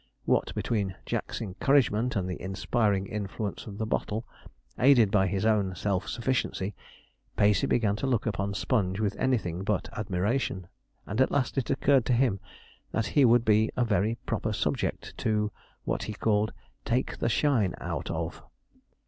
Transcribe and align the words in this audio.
What 0.25 0.55
between 0.55 0.95
Jack's 1.05 1.43
encouragement, 1.43 2.15
and 2.15 2.27
the 2.27 2.41
inspiring 2.41 3.05
influence 3.05 3.67
of 3.67 3.77
the 3.77 3.85
bottle, 3.85 4.25
aided 4.79 5.11
by 5.11 5.27
his 5.27 5.45
own 5.45 5.75
self 5.75 6.07
sufficiency, 6.09 6.73
Pacey 7.37 7.67
began 7.67 7.95
to 7.97 8.07
look 8.07 8.25
upon 8.25 8.55
Sponge 8.55 8.99
with 8.99 9.15
anything 9.17 9.63
but 9.63 9.89
admiration; 9.95 10.65
and 11.05 11.21
at 11.21 11.29
last 11.29 11.55
it 11.55 11.69
occurred 11.69 12.05
to 12.07 12.13
him 12.13 12.39
that 12.91 13.05
he 13.13 13.25
would 13.25 13.45
be 13.45 13.69
a 13.77 13.85
very 13.85 14.15
proper 14.25 14.53
subject 14.53 15.15
to, 15.19 15.51
what 15.85 16.01
he 16.01 16.13
called, 16.13 16.51
'take 16.83 17.19
the 17.19 17.29
shine 17.29 17.75
out 17.79 18.09
of.' 18.09 18.41